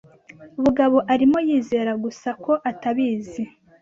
[0.63, 3.43] Bugabo arimo yizera gusa ko atabizi.